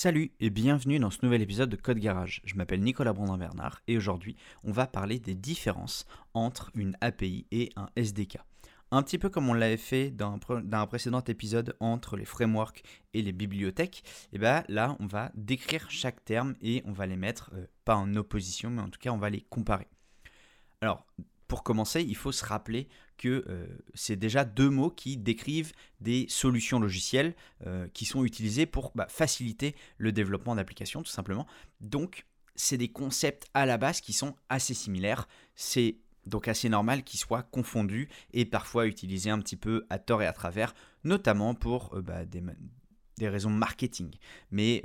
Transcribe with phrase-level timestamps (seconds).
[0.00, 2.40] Salut et bienvenue dans ce nouvel épisode de Code Garage.
[2.44, 7.72] Je m'appelle Nicolas Brandin-Bernard et aujourd'hui on va parler des différences entre une API et
[7.74, 8.38] un SDK.
[8.92, 10.38] Un petit peu comme on l'avait fait dans
[10.72, 15.90] un, précédent épisode entre les frameworks et les bibliothèques, et bien là on va décrire
[15.90, 19.10] chaque terme et on va les mettre euh, pas en opposition mais en tout cas
[19.10, 19.88] on va les comparer.
[20.80, 21.04] Alors
[21.48, 26.26] pour commencer, il faut se rappeler que euh, c'est déjà deux mots qui décrivent des
[26.28, 27.34] solutions logicielles
[27.66, 31.46] euh, qui sont utilisées pour bah, faciliter le développement d'applications, tout simplement.
[31.80, 35.26] Donc, c'est des concepts à la base qui sont assez similaires.
[35.56, 40.22] C'est donc assez normal qu'ils soient confondus et parfois utilisés un petit peu à tort
[40.22, 42.42] et à travers, notamment pour euh, bah, des,
[43.26, 44.10] raisons marketing.
[44.50, 44.84] Mais,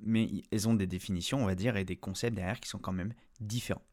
[0.00, 2.92] mais elles ont des définitions, on va dire, et des concepts derrière qui sont quand
[2.92, 3.84] même différents.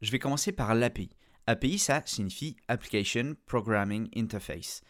[0.00, 1.10] Je vais commencer par l'API.
[1.46, 4.80] API, ça signifie Application Programming Interface.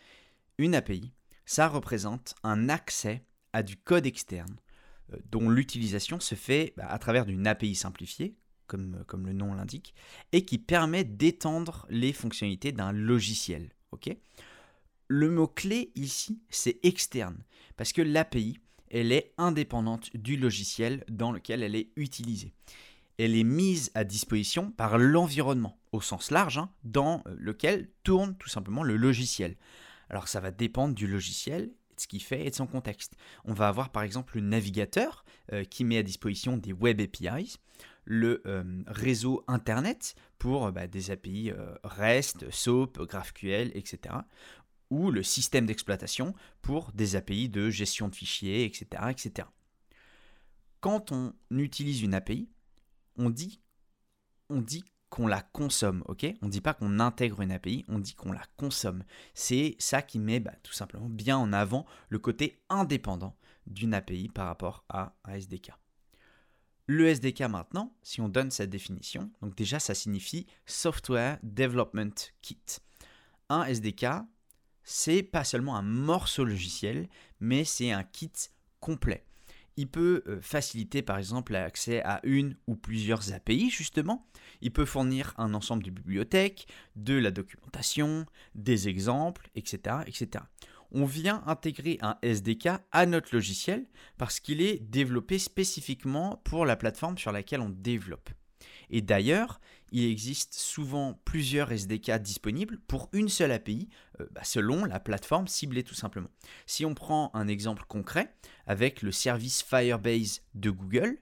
[0.56, 1.12] Une API,
[1.44, 4.56] ça représente un accès à du code externe
[5.12, 8.36] euh, dont l'utilisation se fait bah, à travers d'une API simplifiée,
[8.68, 9.94] comme, comme le nom l'indique,
[10.30, 13.74] et qui permet d'étendre les fonctionnalités d'un logiciel.
[15.08, 17.42] le mot-clé ici, c'est externe,
[17.76, 18.60] parce que l'API,
[18.92, 22.54] elle est indépendante du logiciel dans lequel elle est utilisée
[23.20, 28.36] elle est mise à disposition par l'environnement, au sens large, hein, dans euh, lequel tourne
[28.36, 29.56] tout simplement le logiciel.
[30.08, 33.16] Alors ça va dépendre du logiciel, de ce qu'il fait et de son contexte.
[33.44, 37.56] On va avoir par exemple le navigateur euh, qui met à disposition des web APIs,
[38.04, 41.52] le euh, réseau Internet pour bah, des API
[41.84, 44.14] REST, SOAP, GraphQL, etc.
[44.88, 48.86] Ou le système d'exploitation pour des API de gestion de fichiers, etc.
[49.10, 49.48] etc.
[50.80, 52.48] Quand on utilise une API,
[53.20, 53.60] on dit,
[54.48, 58.14] on dit qu'on la consomme, On ne dit pas qu'on intègre une API, on dit
[58.14, 59.04] qu'on la consomme.
[59.34, 64.28] C'est ça qui met bah, tout simplement bien en avant le côté indépendant d'une API
[64.28, 65.72] par rapport à un SDK.
[66.86, 72.62] Le SDK maintenant, si on donne cette définition, donc déjà ça signifie Software Development Kit.
[73.48, 74.06] Un SDK,
[74.82, 77.08] c'est pas seulement un morceau logiciel,
[77.40, 78.32] mais c'est un kit
[78.80, 79.24] complet.
[79.76, 84.26] Il peut euh, faciliter par exemple l'accès à une ou plusieurs API justement.
[84.60, 86.66] Il peut fournir un ensemble de bibliothèques,
[86.96, 89.98] de la documentation, des exemples, etc.
[90.06, 90.44] etc.
[90.92, 93.86] On vient intégrer un SDK à notre logiciel
[94.18, 98.30] parce qu'il est développé spécifiquement pour la plateforme sur laquelle on développe.
[98.90, 99.60] Et d'ailleurs,
[99.92, 103.88] il existe souvent plusieurs SDK disponibles pour une seule API,
[104.20, 106.30] euh, bah, selon la plateforme ciblée tout simplement.
[106.66, 108.34] Si on prend un exemple concret
[108.66, 111.18] avec le service Firebase de Google,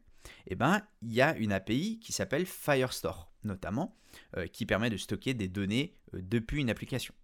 [0.47, 3.97] eh ben, il y a une API qui s'appelle Firestore, notamment,
[4.37, 7.15] euh, qui permet de stocker des données euh, depuis une application.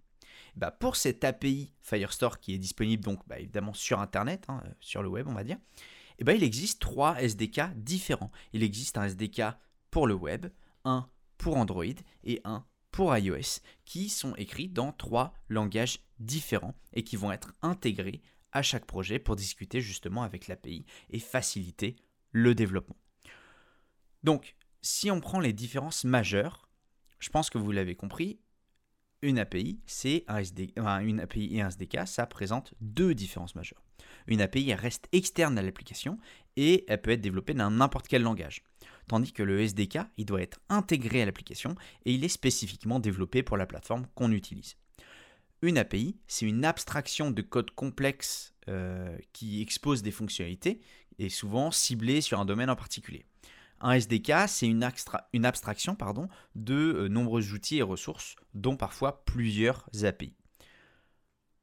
[0.56, 5.02] Bah, pour cette API Firestore qui est disponible donc bah, évidemment sur Internet, hein, sur
[5.02, 5.58] le web on va dire,
[6.18, 8.30] eh ben, il existe trois SDK différents.
[8.52, 9.42] Il existe un SDK
[9.94, 10.46] pour le web,
[10.84, 11.84] un pour Android
[12.24, 17.52] et un pour iOS, qui sont écrits dans trois langages différents et qui vont être
[17.62, 21.94] intégrés à chaque projet pour discuter justement avec l'API et faciliter
[22.32, 22.96] le développement.
[24.24, 26.68] Donc, si on prend les différences majeures,
[27.20, 28.40] je pense que vous l'avez compris,
[29.22, 33.84] une API, c'est un une API et un SDK, ça présente deux différences majeures.
[34.26, 36.18] Une API reste externe à l'application
[36.56, 38.64] et elle peut être développée dans n'importe quel langage
[39.08, 43.42] tandis que le SDK, il doit être intégré à l'application et il est spécifiquement développé
[43.42, 44.76] pour la plateforme qu'on utilise.
[45.62, 50.80] Une API, c'est une abstraction de code complexe euh, qui expose des fonctionnalités
[51.18, 53.24] et souvent ciblée sur un domaine en particulier.
[53.80, 55.96] Un SDK, c'est une, abstraction
[56.54, 60.34] de euh, nombreux outils et ressources, dont parfois plusieurs API.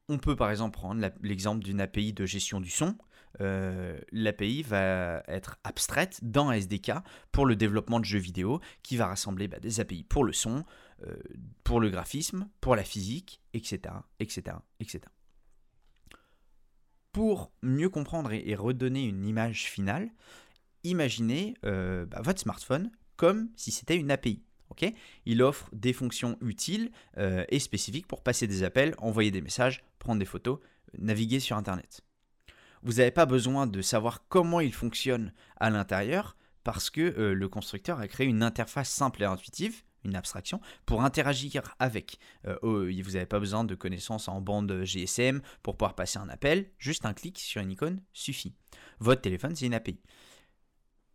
[0.08, 2.96] On peut par exemple prendre l'exemple d'une API de gestion du son.
[3.40, 6.92] Euh, L'API va être abstraite dans SDK
[7.30, 10.64] pour le développement de jeux vidéo qui va rassembler bah, des API pour le son,
[11.06, 11.16] euh,
[11.64, 13.94] pour le graphisme, pour la physique, etc.
[14.20, 15.00] etc., etc.
[17.12, 20.10] Pour mieux comprendre et, redonner une image finale,
[20.82, 24.42] imaginez euh, bah, votre smartphone comme si c'était une API
[25.26, 30.18] il offre des fonctions utiles et spécifiques pour passer des appels, envoyer des messages, prendre
[30.18, 30.60] des photos,
[30.98, 32.02] naviguer sur Internet.
[32.82, 37.48] Vous n'avez pas besoin de savoir comment il fonctionne à l'intérieur parce que euh, le
[37.48, 42.18] constructeur a créé une interface simple et intuitive, une abstraction, pour interagir avec.
[42.46, 46.70] Euh, vous n'avez pas besoin de connaissances en bande GSM pour pouvoir passer un appel,
[46.78, 48.54] juste un clic sur une icône suffit.
[48.98, 50.00] Votre téléphone, c'est une API.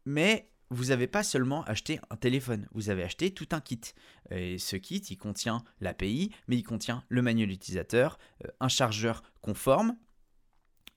[0.06, 3.82] Mais vous n'avez pas seulement acheté un téléphone, vous avez acheté tout un kit.
[4.32, 9.24] Et ce kit, il contient l'API, mais il contient le manuel utilisateur, euh, un chargeur
[9.42, 9.96] conforme,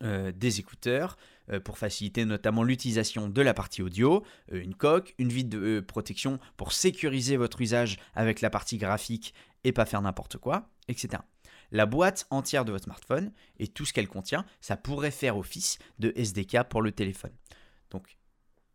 [0.02, 1.18] euh, des écouteurs
[1.50, 5.80] euh, pour faciliter notamment l'utilisation de la partie audio, euh, une coque, une vide de
[5.80, 11.22] protection pour sécuriser votre usage avec la partie graphique et pas faire n'importe quoi, etc.
[11.70, 15.78] La boîte entière de votre smartphone et tout ce qu'elle contient, ça pourrait faire office
[15.98, 17.32] de SDK pour le téléphone.
[17.90, 18.16] Donc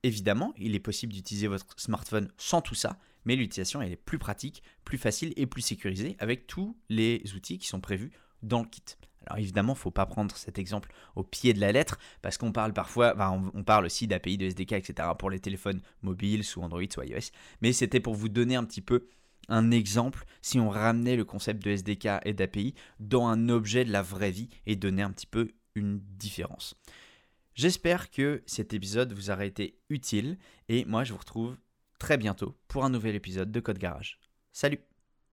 [0.04, 4.20] évidemment, il est possible d'utiliser votre smartphone sans tout ça, mais l'utilisation elle est plus
[4.20, 8.12] pratique, plus facile et plus sécurisée avec tous les outils qui sont prévus
[8.44, 8.84] dans le kit.
[9.28, 12.38] Alors évidemment, il ne faut pas prendre cet exemple au pied de la lettre, parce
[12.38, 13.16] qu'on parle parfois,
[13.54, 15.10] on, parle aussi d'API, de SDK, etc.
[15.18, 17.32] pour les téléphones mobiles, sous Android, sous iOS.
[17.62, 19.08] Mais c'était pour vous donner un petit peu
[19.48, 23.92] un exemple si on ramenait le concept de SDK et d'API dans un objet de
[23.92, 26.76] la vraie vie et donner un petit peu une différence.
[27.54, 30.38] J'espère que cet épisode vous aura été utile
[30.68, 31.58] et moi je vous retrouve
[32.00, 34.20] très bientôt pour un nouvel épisode de Code Garage.
[34.52, 34.95] Salut